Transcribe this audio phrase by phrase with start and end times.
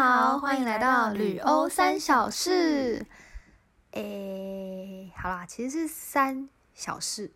[0.00, 3.04] 好，欢迎来到旅欧三小事。
[3.90, 7.32] 诶，好啦，其实是三小事。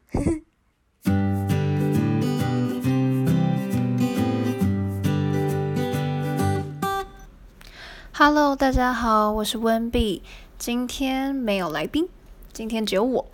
[8.12, 10.22] Hello，大家好，我是温碧。
[10.56, 12.08] 今天没有来宾，
[12.53, 13.26] 今天只有我。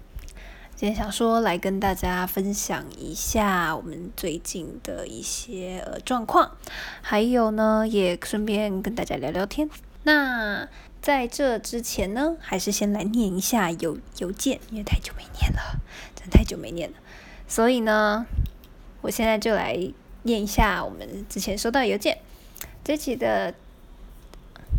[0.79, 6.53] 今天想说来跟大家分享一下我们最近的一些呃状况，
[7.03, 9.69] 还有呢，也顺便跟大家聊聊天。
[10.05, 10.69] 那
[11.03, 15.81] 在这之前呢，还是先来念一下邮邮件，因为太久没念了，
[16.15, 16.97] 真太久没念了。
[17.49, 18.25] 所以呢，
[19.01, 19.77] 我现在就来
[20.23, 22.19] 念一下我们之前收到邮件。
[22.85, 23.53] 这期的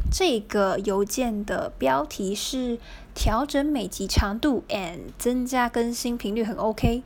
[0.10, 2.80] 这个邮件的标题是
[3.20, 7.04] 调整每集长度 and 增加更新频率很 OK。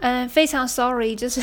[0.00, 1.40] 嗯，非常 sorry，就是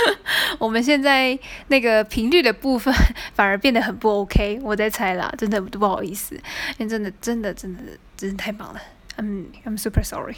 [0.60, 1.38] 我们现在
[1.68, 2.92] 那个频率的部分
[3.32, 4.60] 反而变得很不 OK。
[4.62, 6.34] 我在猜啦，真的不好意思，
[6.76, 7.82] 因为真的真的真的
[8.14, 8.82] 真的太忙了。
[9.16, 10.36] 嗯，I'm super sorry。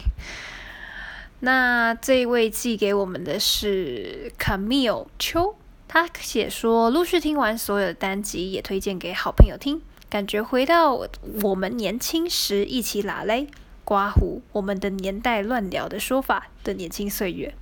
[1.41, 5.57] 那这位寄给我们的是 Camille 秋。
[5.89, 9.81] 他写说，陆续听完所有的单集，也推荐给好朋友听，
[10.17, 10.99] 感觉回到
[11.43, 13.45] 我们年轻时一起拉嘞、
[13.85, 17.53] 刮胡，我们的年代乱聊的说法的年轻岁月。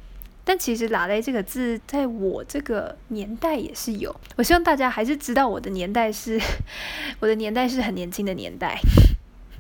[0.46, 4.16] 但其实“拉嘞”这个字，在我这个年代也是有。
[4.38, 6.40] 我希望大家还是知道我的年代是，
[7.20, 8.80] 我的年代是很年轻的年代。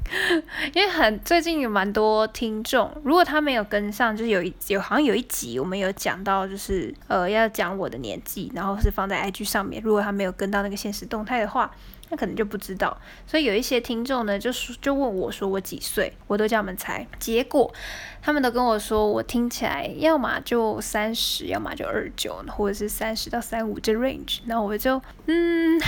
[0.73, 9.81] 因为很最近有蛮多听众，如果他没有跟上，就是有一有好像有一集我们有讲到，就是呃要讲我的年纪，然后是放在 IG 上面。
[9.83, 11.69] 如果他没有跟到那个现实动态的话，
[12.09, 12.97] 那可能就不知道。
[13.27, 17.73] 所以有一些听众呢，就说就问我说我几岁，我都叫他们猜，结果
[18.21, 24.39] 他们都跟我说我听起来要么就三十，要么就二九，或者是三十到三五这 range。
[24.45, 25.79] 然后我就嗯。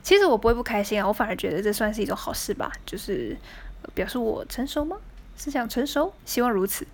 [0.00, 3.36] 其实我不会不开心啊，我反而觉得这算是一种好事吧，就是
[3.94, 4.96] 表示我成熟吗？
[5.36, 6.86] 思想成熟，希望如此。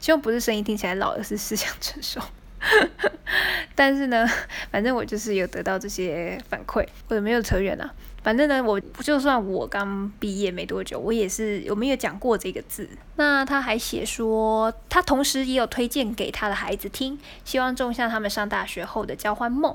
[0.00, 2.20] 希望不是声音听起来老，而是思想成熟。
[3.74, 4.26] 但是呢，
[4.70, 7.94] 反正我就是有得到这些反馈，或者没有扯远啊。
[8.22, 12.86] 反正呢，我就算我刚毕业没多久，我也是我们也讲过这个字。
[13.16, 19.74] 那他还写说，他同时也有推荐给他的孩子听，希望种下他们上大学后的交换梦。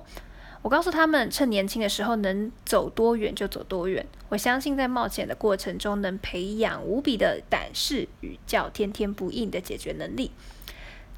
[0.62, 4.06] 我告诉他们，趁年轻的时候能走多远就走多远。
[4.30, 10.30] 我相信在冒险的过程中，能培养无比的胆识与叫天天不应的解决能力。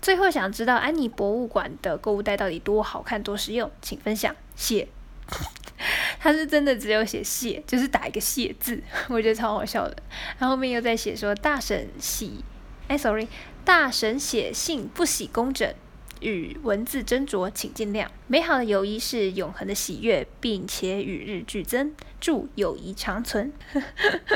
[0.02, 4.36] 最后想知道安妮博物馆的购物袋到底多好看、多实用，请分享。
[4.56, 4.88] 谢。
[6.20, 9.96] 他是真的只有写谢，就是打一个谢字， 我觉得超好笑的。
[10.40, 12.44] 然后面又在写说大神喜，
[12.88, 13.28] 哎，sorry，
[13.66, 15.72] 大神写信不喜工整。
[16.20, 18.10] 与文字斟酌，请尽量。
[18.26, 21.94] 美好的友谊是永恒的喜悦，并且与日俱增。
[22.20, 23.54] 祝友谊长存。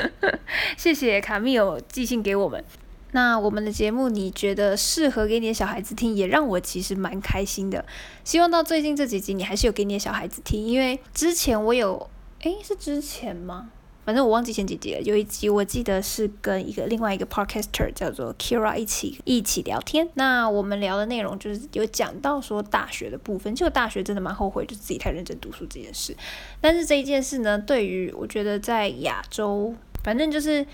[0.77, 2.63] 谢谢卡密尔寄信给我们。
[3.11, 7.85] 那我们的节目你觉得适合给你的小孩子听，也让我其实蛮开心的。
[8.23, 12.09] 希望到最近这几集你还是有给你的小孩子听，因为之前我有，
[12.41, 13.69] 诶，是之前吗？
[14.03, 15.01] 反正我忘记前几集了。
[15.01, 20.09] 有一集我记得是跟一个另外一个 podcaster 叫做 Kira 一起一起聊天。
[20.15, 23.53] 那我们聊的内容就是有讲到说大学的部分。
[23.53, 26.17] 就大学真的蛮后悔，就自己太认真读书这件事。
[26.59, 30.65] 但是这一件事呢，对于我觉得在亚洲，反正就是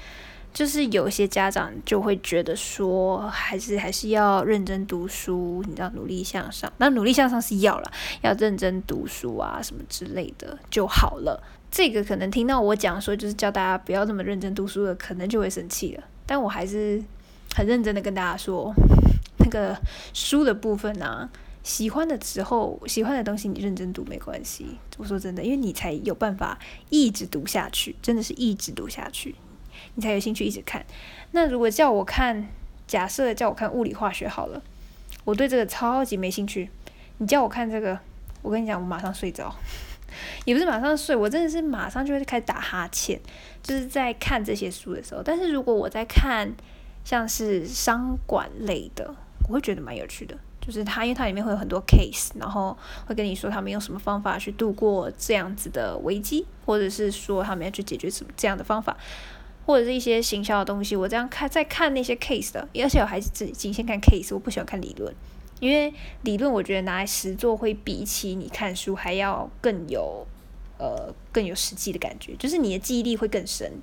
[0.57, 6.73] 就是有些家长就会觉得说，还是还是要认真读书，你知道，努力向上。
[6.78, 7.91] 那努力向上是要了，
[8.23, 11.40] 要认真读书啊什么之类的就好了。
[11.69, 16.03] 这个可能听到我讲说，就是叫大家不要这么认真读书的，可能就会生气了。
[16.25, 17.03] 但我还是
[17.56, 18.73] 很认真的跟大家说，
[19.38, 19.79] 那个
[20.12, 21.29] 书的部分啊，
[21.62, 24.66] 喜欢的时候，喜欢的东西你认真读没关系。
[24.97, 26.57] 我说真的，因为你才有办法
[26.90, 29.35] 一直读下去，真的是一直读下去，
[29.96, 30.86] 你才有兴趣一直看。
[31.32, 32.48] 那如果叫我看，
[32.88, 34.62] 假设叫我看物理化学好了，
[35.26, 36.70] 我对这个超级没兴趣。
[37.18, 38.00] 你叫我看这个，
[38.42, 39.54] 我跟你讲，我马上睡着。
[40.46, 43.20] 也不是马上睡，我真的是马上就会开始打哈欠，
[43.62, 45.22] 就是在看这些书的时候。
[45.22, 46.50] 但是如果我在看
[47.03, 49.14] 像是商管类的，
[49.47, 52.76] 我会觉得蛮有趣的，就是它因为它里面会有很多 case，然后
[53.06, 58.96] 会跟你说他们用什么方法去度过这样子的危机，或者是说他们要去解决什么这样的方法，
[59.67, 60.96] 或者是一些行销的东西。
[60.96, 65.14] 我这样看在看那些 case 的，而且我还是只仅限看 case，我不喜欢看理论。
[65.59, 70.25] 因为理论，我觉得拿来实做会比起你看书还要更有，
[70.78, 73.73] 呃，更有实际的感觉，就是你的记忆力会更深，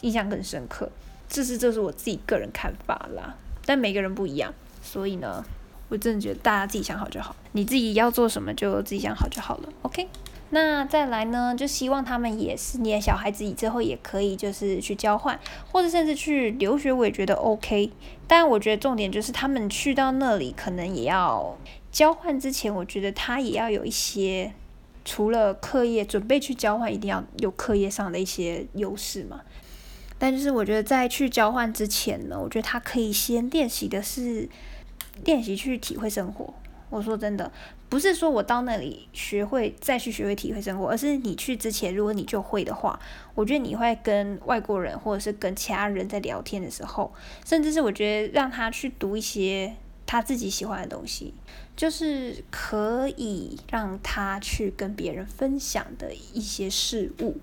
[0.00, 0.90] 印象更深刻。
[1.28, 3.36] 这是这是我自己个人看法啦，
[3.66, 5.44] 但每个人不一样，所以呢，
[5.90, 9.68] 我真的觉得大家自己想好就好，你自己要做什么就自己想好就好了。
[9.82, 10.08] OK，
[10.50, 15.38] 那再来呢，就希望他们也是你的小孩子，以之后也可以就是去交换，
[15.70, 17.90] 或者甚至去留学，我也觉得 OK。
[18.26, 21.56] 但我觉得重点就是他们去到那里，可能也要
[21.92, 24.54] 交换之前，我觉得他也要有一些
[25.04, 29.42] 除了课业准备去交换，一定要有课业上的一些优势嘛。
[30.18, 34.48] 但就是我觉得在去交换之前呢，我觉得他可以先练习的是
[35.24, 36.54] 练习去体会生活。
[36.90, 37.50] 我说真的，
[37.88, 42.98] 不是说我到那里学会再去学会体会生活，而是你去之前，如果你就会的话，
[43.34, 47.12] 我觉得你会跟外国人或者是跟其他人在聊天的时候，
[47.44, 49.74] 甚至是我觉得让他去读一些
[50.06, 51.34] 他自己喜欢的东西，
[51.76, 57.36] 就是可以让他去跟别人分享的一些事物，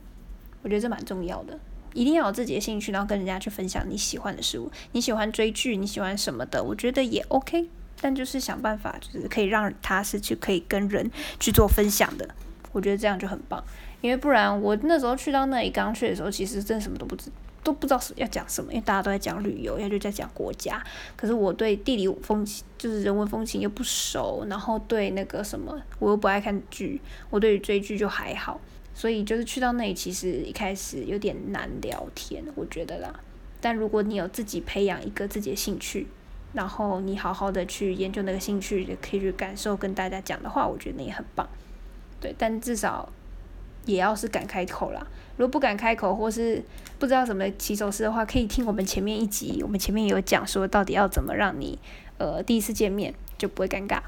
[0.64, 1.60] 我觉得这蛮重要的，
[1.94, 7.70] 一定要有自己的兴趣，然后跟人家去分享你喜欢的事物，你喜欢追剧，你喜欢什么的，我觉得也 OK。
[8.02, 11.10] 但就是想办法，就是可以让他是去可以跟人
[11.40, 12.28] 去做分享的，
[12.72, 13.64] 我觉得这样就很棒。
[14.02, 17.32] 因为不然我那时候去到那里刚去的时候，其实真的什么都不知，
[17.64, 20.84] 都不知道是要讲什么，因为大家都在讲旅游，要就在讲国家。
[21.16, 27.02] 可是我对地理风情，就是人文风情又不熟，然后对那个什么我又不爱看剧，
[27.32, 28.60] 我对于追剧就还好，
[28.94, 33.20] 所以就是去到那里其实一开始有点难聊天，我觉得啦。
[33.60, 36.06] 但如果你有自己培养一个自己的兴趣，
[36.56, 41.48] 然后你好好的去研究那个兴趣，也可以去感受跟大家讲的话，我觉得那也很棒。
[42.20, 43.08] 对，但至少
[43.86, 45.06] 也要是敢开口啦。
[45.38, 46.64] 如果不敢开口，或是
[46.98, 51.78] 不知道怎么起手式的话，可以听我们前面一集，我们前面有讲说到底要怎么让你
[52.18, 54.00] 呃第一次见面就不会尴尬。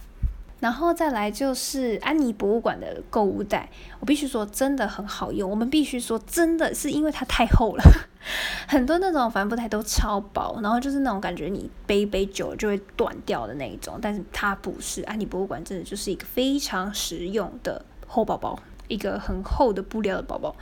[0.59, 3.69] 然后再来就是安妮博物馆的购物袋，
[3.99, 5.49] 我必须说真的很好用。
[5.49, 7.83] 我们必须说真的是因为它太厚了，
[8.67, 13.99] 很多那种帆布袋都超薄，然后就是那种感觉你背背久了就会断掉的那一种。
[14.01, 20.55] 但是它不是，安妮博物馆真的就是一个非常实用的厚包包，一个很厚的布料的包包。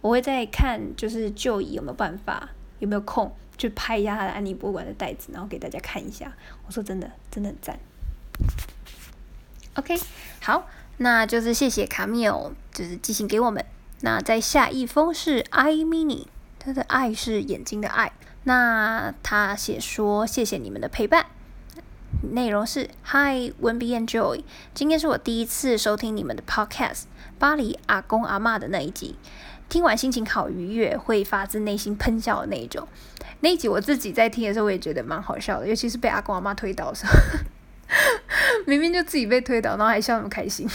[0.00, 2.50] 我会再看就是就以有没有办法，
[2.80, 6.32] 有没有空去拍一下它的安妮博物馆的袋子，然后给大家看一下。
[6.66, 7.78] 我说真的，真的很赞。
[9.76, 10.00] OK，
[10.42, 13.64] 好，那就是谢谢卡米尔，就是寄信给我们。
[14.00, 16.26] 那在下一封是 I mini，
[16.58, 18.12] 他的爱是眼睛的爱。
[18.44, 21.26] 那他写说谢谢你们的陪伴。
[22.32, 24.42] 内容是 Hi Wendy and Joy，
[24.72, 27.02] 今天是我第一次收听你们的 Podcast，
[27.38, 29.16] 巴黎阿公阿妈的那一集，
[29.68, 32.88] 听完心情好愉悦，会发自内心喷笑的那一种。
[33.40, 37.12] 那一集我自己在听的时候，我也觉得蛮好笑的，尤其是被阿公阿妈推倒的时候。
[38.66, 40.68] 明明就自己被推倒，然后还笑那么开心。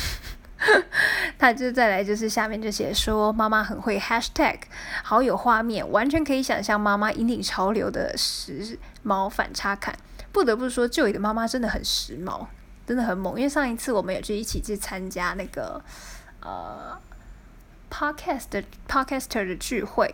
[1.39, 4.59] 他就再来，就是下面就写说妈妈很会 hashtag，
[5.03, 9.95] 好有画面，完全可以想象妈妈引领潮流的时髦反差感。
[10.31, 12.45] 不得不说，就里的妈妈真的很时髦，
[12.85, 13.35] 真的很猛。
[13.37, 15.83] 因为上一次我们有去一起去参加那个
[16.41, 16.95] 呃
[17.89, 20.13] podcast 的 podcaster 的聚会，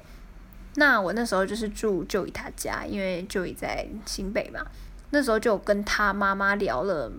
[0.76, 4.62] 那我那时候就是住就以他家，因为就以在新北嘛。
[5.10, 7.12] 那时候就跟他妈妈聊了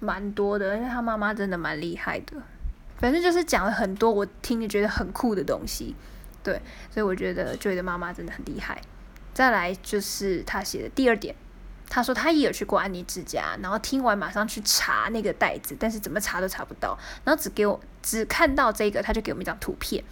[0.00, 2.36] 蛮多的，因为他妈妈真的蛮厉害的。
[2.96, 5.94] 反正就是讲了很多我听着觉得很酷的东西，
[6.42, 6.60] 对，
[6.90, 8.80] 所以我觉得 Joy 的妈妈真的很厉害。
[9.34, 11.34] 再来就是他写的第二点，
[11.90, 20.02] 他说他也有去过安妮之家，然后听完马上去查那个袋子，但是怎么查都查不到，然后只给我只看到这个，他就给我们一张图片。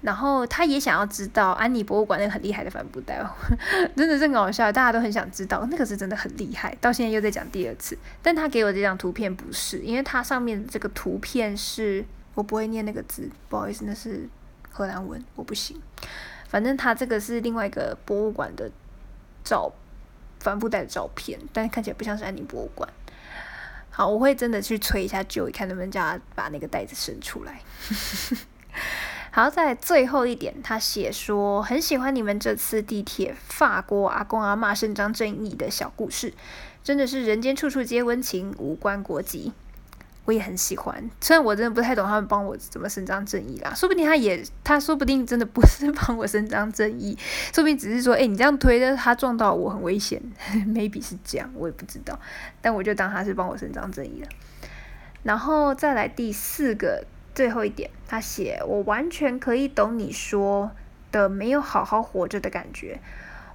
[0.00, 3.28] 然后他也想要知道安妮博物馆那个很厉害的帆布袋哦，
[3.96, 6.76] 真的是很搞笑，大家都很想知道，那个是真的很厉害。
[6.80, 14.28] 到现在又在讲第二次，但他给我这张图片不是，因为它上面这个图片是我不会念那个字，不好意思，那是
[14.70, 15.80] 荷兰文，我不行。
[16.48, 18.70] 反正他这个是另外一个博物馆的
[19.42, 19.70] 照
[20.40, 22.88] 帆布袋的照片，但是看起来不像是安妮博物馆。
[23.90, 27.60] 好，我会真的去催一下 Joey，看能不能叫他把那个袋子伸出来。
[29.38, 36.34] 好，在最后一点，他写说很喜欢你们这次地铁法国阿公阿妈伸张正义的小故事，
[36.82, 39.52] 真的是人间处处皆温情，无关国籍。
[40.24, 47.16] 我也很喜欢，虽然我真的不太懂他们帮我怎么伸张正义啦，说不定他也，他说不定真的不是 帮我伸张正义，
[47.54, 50.20] 说不定只是说，哎，你这样推的，他撞到我很危险，
[50.66, 52.18] maybe 是这样，我也不知道，
[52.60, 54.28] 但我就当他是帮我伸张正义了。
[55.22, 57.04] 然后再来第四个。
[57.38, 60.72] 最后一点，他写我完全可以懂你说
[61.12, 62.98] 的没有好好活着的感觉。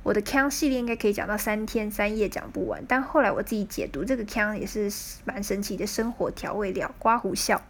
[0.04, 4.90] 我的腔系列应该可以讲到三天三夜讲不完，但后来我自己解读这个腔也是
[5.26, 6.96] 蛮神奇的生活调味料。
[6.98, 7.62] 刮胡笑，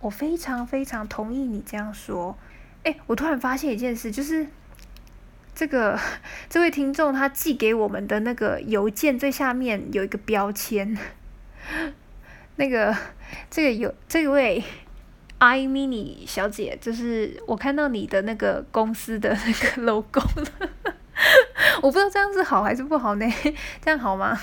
[0.00, 2.38] 我非常非常同意你这样说。
[2.84, 4.46] 哎，我突然发现一件事，就是
[5.54, 6.00] 这个
[6.48, 10.96] 这位听众他寄给我们的那个邮件最下面有一个标签，
[12.56, 12.96] 那个
[13.50, 14.64] 这个有这位。
[15.38, 20.70] I mini 小姐，就是我看到你的那个公司的那个 logo 了，
[21.82, 23.26] 我不知道这样是好还是不好呢？
[23.84, 24.38] 这样好吗？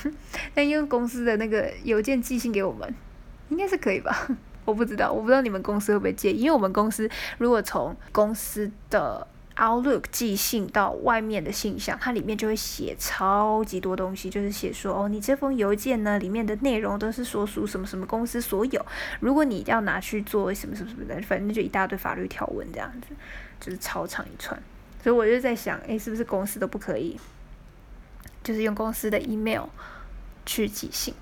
[0.56, 2.94] 那用公司的那个邮件寄信给我们，
[3.50, 4.28] 应该是可以吧？
[4.64, 9.26] 我不知道，我不知道你们公司会不会介意，因为我们公司如果从公司的
[9.58, 18.86] Outlook 寄信到外面的信箱，它里面就会写超级多东西，就是写说哦，你这封邮件呢里面的内容都是所属什么什么公司所有，
[19.20, 23.08] 如果你要拿去做什么什么什么的，反正就一大堆法律条文这样子，
[23.60, 24.58] 就是超长一串。
[25.04, 27.20] 所以我就在想，诶，是不是公司都不可以，
[28.44, 29.66] 就是用公司的 email
[30.46, 31.14] 去寄信？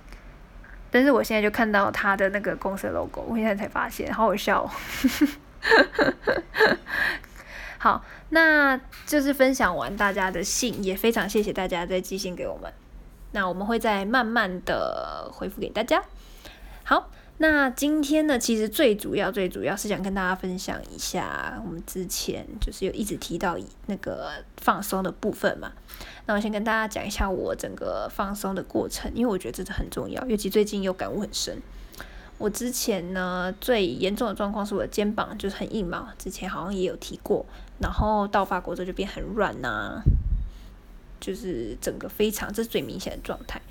[0.91, 4.71] 但是我现在就看到他的那个公司 logo，我现在才发现，好好笑哦。
[7.81, 12.71] 好，那就是分享完大家的信，也非常谢谢大家在寄信给我们。
[13.31, 16.03] 那我们会再慢慢的回复给大家。
[16.83, 25.71] 好，那今天呢，其实最主要、最主要是想跟大家分享一下，我们之前就是有一直提到那个放松的部分嘛。
[26.25, 31.61] 那我先跟大家讲一下我整个放松的过程，因为我觉得这是很重要，尤其最近又感悟很深。
[32.39, 37.45] 我之前呢最严重的状况是我的肩膀就是很硬嘛，之前好像也有提过，
[37.81, 40.01] 然后到法国之后就变很软呐，
[41.19, 43.61] 就是整个非常这是最明显的状态。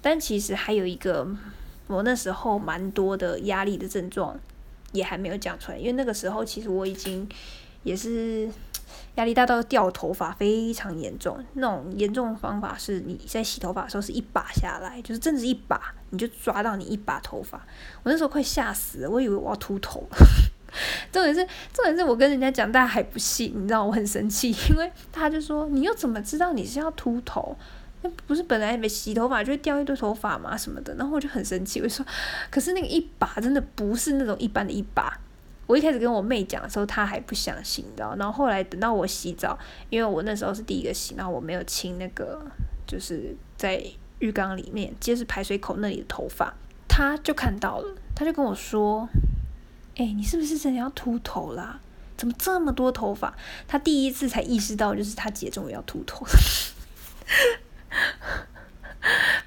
[0.00, 1.26] 但其实还有一个
[1.86, 4.38] 我那时候蛮多的压力的症状
[4.92, 7.28] 也还没有讲出来，因为那个时候其实我已经
[7.82, 8.48] 也是。
[9.16, 17.58] 压力大到掉头发非常严重，那种严重的方法是你在洗头发的时候是一把下来，就是真的是一把，你就抓到你一把头发。
[18.02, 20.06] 我那时候快吓死了，我以为我要秃头。
[21.12, 27.56] 重点是重点是我跟人家讲，大家还不信，你知道我很生气，因为他就说你又怎么知道你是要秃头？
[28.02, 30.56] 那不是本来没洗头发就会掉一堆头发吗？
[30.56, 30.94] 什么的？
[30.96, 32.04] 然后我就很生气，我就说
[32.50, 35.20] 可是那个一把真的不是那种一般的一把。
[35.66, 38.14] 我一开始跟我妹讲的时候，她还不相信，你知道？
[38.16, 39.58] 然后后来等到我洗澡，
[39.90, 42.40] 因为我那时候是第一个洗，然后我没有清那个，
[42.86, 43.82] 就是在
[44.20, 46.54] 浴缸里面，接是排水口那里的头发，
[46.86, 49.08] 她就看到了，她就跟我说
[49.96, 51.80] ：“哎，你是不是真的要秃头啦？
[52.16, 53.34] 怎么这么多头发？”
[53.68, 56.32] 他第一次才意识到，就是他姐终于要秃头了。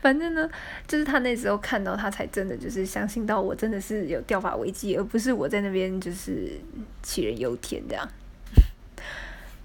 [0.01, 0.49] 反正呢，
[0.87, 6.59] 就是他那时候看到他才真的就是相信到我真的是有掉发危机，而不是我在那边就是
[7.03, 8.09] 杞人忧天这样。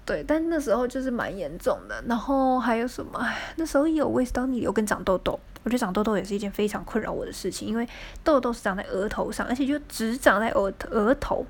[0.05, 2.03] 对，但那时候就是蛮严重的。
[2.07, 3.27] 然后还有什么？
[3.55, 7.87] 那时候有胃酸逆流跟长痘痘，我觉得长痘痘也是一件非常困扰我的事情，因为
[8.23, 11.45] 痘痘是长在额头上，而且就只长在额额头。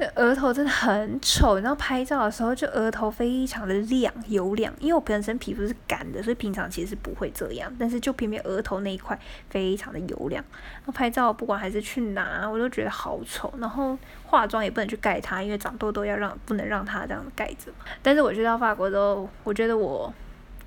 [0.00, 9.18] 那额头真的很丑，然后拍照的时候就额头非常的亮油亮，因为我本身皮肤是干的，所以平常其实不会这样，但是就偏偏额头那一块
[9.50, 17.72] 非常的油亮，然后拍照不管还是去哪，我都觉得好丑，然后化妆也不能去盖它，因为长痘痘要让不能让它这样盖着。
[18.00, 20.14] 但是我去到法国之后，我觉得我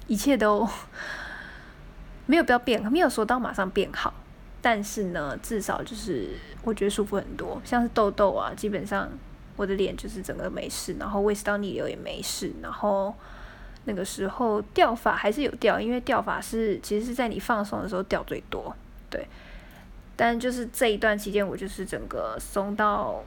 [0.08, 0.68] 一切都
[2.28, 4.14] 没有必要变，没有说到马上变好。
[4.62, 6.30] 但是呢，至少就是
[6.64, 9.10] 我觉得舒服很多，像是痘痘啊，基本上
[9.56, 13.14] 我的脸就是整个没事，然后胃食道逆流也没事，然后
[13.86, 18.76] 那个时候掉发还是有掉，因为掉发是其实是在你放松的时候掉最多，
[19.10, 19.28] 对。
[20.16, 23.24] 但就是这一段期间，我就是整个松到，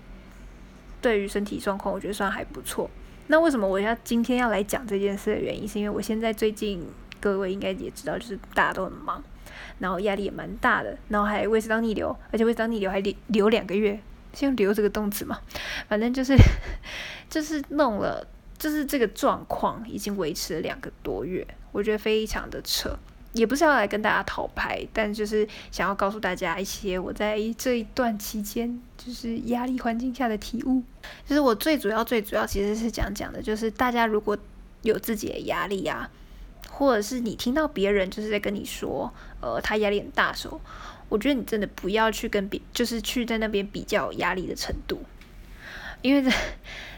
[1.00, 2.88] 对于身体状况，我觉得算还不错。
[3.26, 6.86] 那为什么我要今天要来讲这件事的原因，是因为我现在最近
[7.20, 9.20] 各位应该也知道，就是大家都很忙。
[9.78, 13.98] 然后压力也蛮大的，然后还胃食道逆流，而且胃食道逆流还留留两个月，
[14.32, 15.38] 先留“”这个动词嘛，
[15.88, 16.36] 反正就是
[17.30, 18.26] 就是弄了，
[18.58, 22.96] 就是这个状况已经维持了两个多月，我觉得非常的扯，
[23.32, 30.82] 也不是要来跟大家讨牌，但就是想要告诉大家一些我在这一段期间就是压力环境下的体悟，
[31.26, 34.36] 就是我最主要最主要其实是讲讲的，就是大家如果
[34.82, 36.10] 有自己的压力啊。
[36.76, 40.60] 或者是你听到别人就是在跟你说，呃，他压力很大的时候，
[41.08, 45.00] 我觉得你真的不要去跟别，就是去在那边比较压力的程度，
[46.02, 46.36] 因为这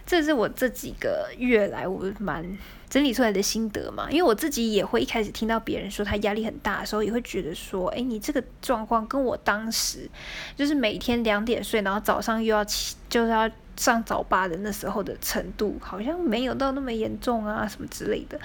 [0.06, 2.56] 这是我这几个月来我蛮
[2.88, 4.08] 整理出来的心得嘛。
[4.10, 10.08] 因为我自己也会一开始听到别人说他压力很大的时候，也会觉得说，哎，你这个状况跟我当时
[10.56, 18.40] 就是每天两点睡，然后早上又要起，就是要上早八的那时候的程度，好像没有到那么严重啊，什么之类的。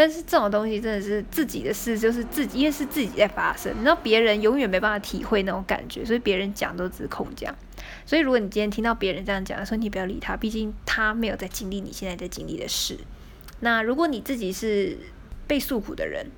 [0.00, 7.54] 但是这种东西真的是自己的事，就是自己，因为是自己在发生，你知道别人永远没办法体会那种感觉，所以别人讲都只是空讲。
[8.06, 12.96] 所以如果你今天听到别人这样讲的时候，你不要理他，毕竟他没有在经历你现在在经历的事。
[13.60, 14.96] 那如果你自己是
[15.46, 16.28] 被诉苦的人，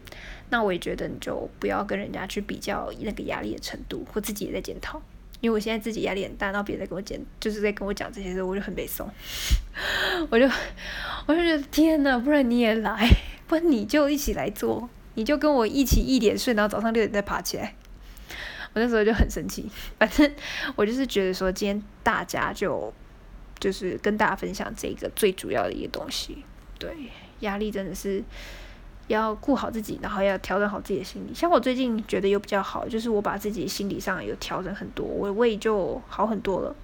[0.50, 5.00] 那我也觉得你就不要跟人家去比较那个压力的程度，或自己也在检讨。
[5.40, 9.08] 因为我现在自己压力很大，然后别人在跟我讲，就是在跟我讲这些时候，我就很悲伤，
[10.30, 10.48] 我就
[11.26, 13.08] 我就觉得天呐，不然你也来，
[13.52, 17.74] 不然你就一起来做，你就跟我一起一点睡，然后早上六点再爬起来。
[18.72, 19.68] 我那时候就很生气，
[20.00, 20.32] 反正
[20.74, 22.90] 我就是觉得说，今天大家就
[23.60, 26.38] 就是跟大家分享这个最主要的一个东西，
[26.78, 26.90] 对，
[27.40, 28.24] 压力真的是。
[29.08, 31.34] 要顾好自己，然后要调整好自己的心理。
[31.34, 36.74] 像我最近觉得有比较好，就是我把自己心理上有调整很多，我的胃就好很多了。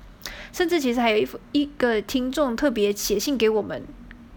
[0.52, 3.82] 甚至其实还有一一个听众特别写信给我们，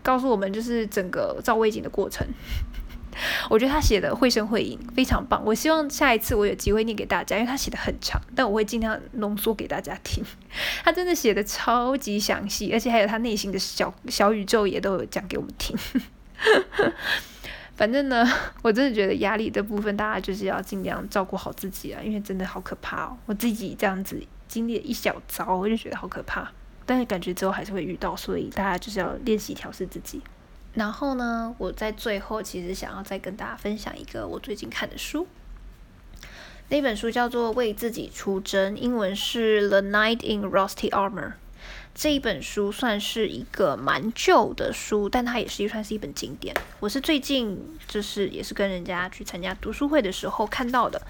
[0.01, 2.25] 告诉我们就是整个造胃镜的过程。
[3.49, 5.43] 我觉得他写的绘声绘影，非常棒。
[5.45, 10.23] 我希望下一次我有机会念给大家，因为他写的很长，但我会尽量浓缩给大家听。
[10.83, 15.77] 他真的写的超级详细，而且还有他内心的小小宇宙也都有讲给我们听。
[17.75, 18.25] 反正呢，
[18.61, 23.17] 我真的觉得压力的部分，大家就是要尽量照顾好自己啊，因为真的好可怕哦。
[23.25, 26.49] 我自己这样子经历了一小遭，我就觉得好可怕。
[26.85, 30.21] 但是感觉之后还是会遇到，所以大家就是要练习调试自己。
[30.73, 35.27] 然后呢，我在最后其实想要再跟大家分享一个我最近看的书，
[36.69, 41.27] 那本书叫做《为自己出征》，英文是《The Knight in Rusty Armor》。
[41.93, 46.55] 这一本书算是一个蛮旧的书，但它也是一算是一本经典。
[46.79, 51.01] 我是最近就是也是跟人家去参加读书会的时候看到的。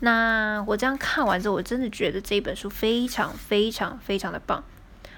[0.00, 4.64] 那我这样看完之后，我真的觉得这一本书非常非常非常的棒。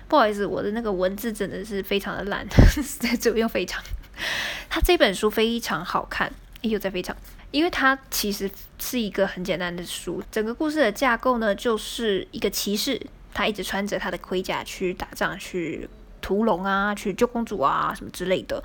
[0.08, 2.46] 不好意思，我的那个文字真的是非常的烂，
[2.98, 3.82] 在这边非常。
[4.68, 7.16] 它这本书非常好看，又在非常，
[7.50, 10.22] 因为它其实是一个很简单的书。
[10.32, 13.00] 整个故事的架构呢，就是一个骑士。
[13.34, 15.88] 他一直穿着他的盔甲去打仗，去
[16.20, 18.60] 屠龙啊，去救公主啊，什么之类的。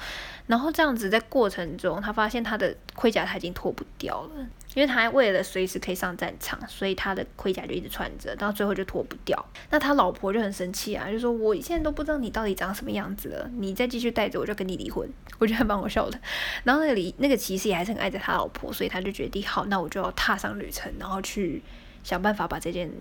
[0.48, 9.46] 然后这样子在过程中，他发现他的盔甲他已经脱不掉了，因为他为了随时可以上战场，所以他的盔甲就一直穿着，到最后就脱不掉。
[9.70, 15.10] 那他老婆就很生气啊，就说：“我现在都不知道你到底长什么样子了，你再继续带着我就跟你离婚。
[15.40, 16.20] ”我觉得还蛮好笑的。
[16.64, 21.62] 然后那个离那个骑士也还是很爱着他老婆，所以他就决定好，那我就要踏上旅程，然后去
[22.04, 22.92] 想办法把这件。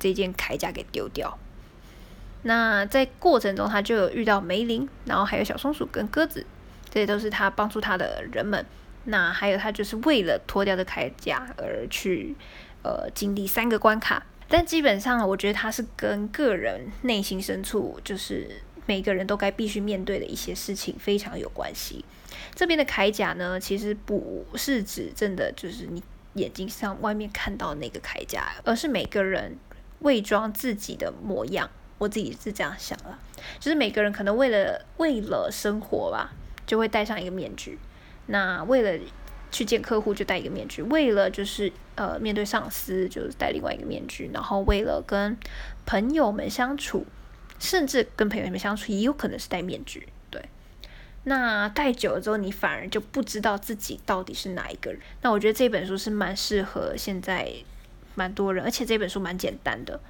[0.00, 1.36] 这件铠甲给丢掉。
[2.42, 6.46] 那在过程中，他就有遇到梅林，然后还有小松鼠跟鸽子，
[6.88, 8.64] 这些都是他帮助他的人们。
[9.04, 12.34] 那还有他就是为了脱掉这铠甲而去
[12.82, 14.24] 呃经历三个关卡。
[14.48, 22.04] 但基本上，我觉得他是跟个人内心深处，就是每个人都该必须面对的一些事情非常有关系。
[22.54, 26.02] 这边的铠甲呢，其实不是指真的就是你
[26.34, 29.58] 眼睛上外面看到那个铠甲，而是每个人。
[30.02, 33.18] 伪装自己的模样，我自己是这样想了，
[33.58, 36.30] 就是每个人可能为了为了生活吧，
[36.64, 37.76] 就会戴上一个面具。
[38.28, 39.04] 那为了
[39.50, 45.36] 去见客户就戴一个面具，为了就是呃面对上司就戴另外一个面具，然后为了跟
[45.84, 47.04] 朋友们相处，
[47.58, 50.08] 甚至跟朋友们相处也有可能是戴面具。
[50.30, 50.42] 对，
[51.24, 55.00] 那戴久了之后，你反而就不知道自己到底是哪一个人。
[55.22, 57.52] 那我觉得这本书是蛮适合现在。
[58.14, 60.00] 蛮多人，而且这本书蛮简单的。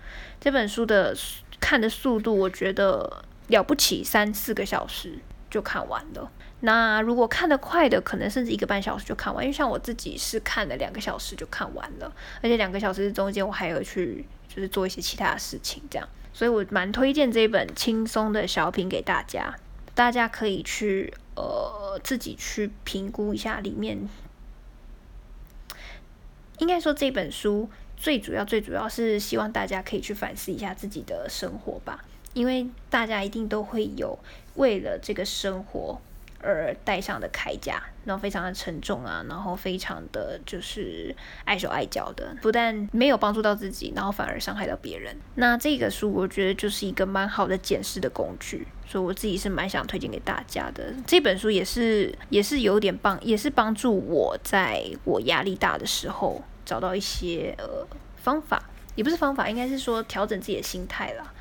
[0.40, 1.14] 这本书的
[1.61, 5.18] 看的速度，我觉得了不起，三四个小时
[5.50, 6.33] 就看完了。
[6.61, 9.44] 那如果看得快的，可能甚至一个半小时就看完。
[9.44, 16.09] 因为像我自己是看了两个小时就看完了，而且两个小时中间我还有去就是做一些其他的事情，这样。
[16.33, 19.55] 所以我蛮推荐这本轻松的小品给大家，
[19.94, 24.09] 大家可以去呃自己去评估一下里面。
[26.59, 27.68] 应该说这本书。
[28.01, 34.16] 最主要、最主要是希望大家可以去反思一下自己的生活吧，因为大家一定都会有
[34.55, 36.01] 为了这个生活
[36.40, 45.16] 而戴上的铠甲，然后非常的沉重啊，然后非常的就是碍手碍脚的，不但没有帮助到自己，然后反而伤害到别人。
[45.35, 50.94] 那这个书我觉得就是一个蛮好的检视的工具，所以我自己是蛮想推荐给大家的。
[51.07, 56.42] 这本书也是也是有点帮，也是帮助我在我压力大的时候。
[56.68, 58.62] 找到一些呃方法，
[58.94, 61.33] 也不是方法，应该是说调整自己的心态啦。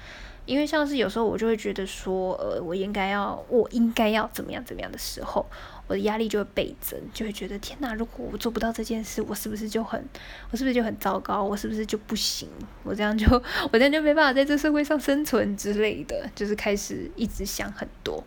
[0.48, 5.46] 因为像是有时候我就会觉得说，呃，我应该要，我应该要怎么样怎么样的时候，
[5.86, 10.04] 我的压力就会倍增，就会觉得天哪，如果我做不到这件事，我是不是就很，
[10.50, 11.44] 我是不是就很糟糕？
[11.44, 12.50] 我是不是就不行？
[12.84, 13.28] 我这样就，
[13.72, 18.24] 我这样就没办法在这社会上生存之类的，就是开始一直想很多。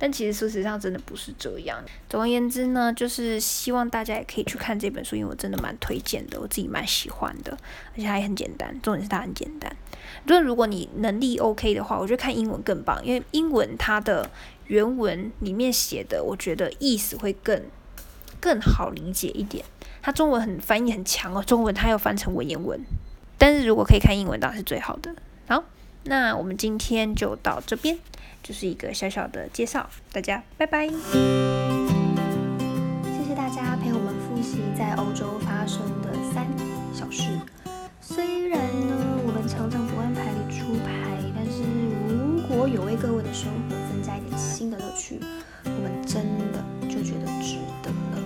[0.00, 1.78] 但其实事实上真的不是这样。
[2.08, 7.52] 总而言之呢，就是希望大家也可以去看这本书，因为我真的蛮推荐的，我自己蛮喜欢的，
[7.92, 8.74] 而且还很简单。
[8.82, 9.70] 重点是它很简单。
[10.26, 14.30] 就是如果你能力 OK 的话，我觉得看英文更棒，因为英文它的
[14.68, 17.62] 原文里面写的，我觉得意思会更
[18.40, 19.62] 更好理解一点。
[20.00, 22.80] 它中文很翻译很强哦，中文它要翻成文言文。
[23.36, 25.14] 但是如果可以看英文，当然是最好的。
[25.46, 25.64] 好，
[26.04, 27.98] 那我们今天就到这边，
[28.42, 30.88] 就是一个小小的介绍，大家拜拜。
[30.88, 30.94] 谢
[33.28, 36.46] 谢大家陪我们复习在欧洲发生的三
[36.94, 37.24] 小事。
[38.00, 38.58] 虽然
[38.88, 40.90] 呢，我们常常不按牌理出牌，
[41.36, 41.62] 但是
[42.08, 45.20] 如果有为各位的生活增加一点新的乐趣，
[45.64, 48.22] 我们真的就觉得值得了。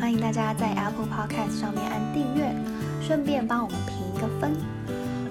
[0.00, 2.54] 欢迎大家在 Apple Podcast 上面按订阅。
[3.02, 4.56] 顺便帮我们评一个分，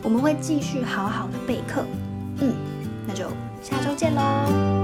[0.04, 1.86] 我们会继续好好的备课。
[2.42, 2.54] 嗯，
[3.08, 3.26] 那就
[3.62, 4.83] 下周见喽。